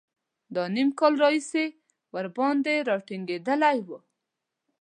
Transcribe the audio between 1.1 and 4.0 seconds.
راهیسې ورباندې را ټینګېدلی و.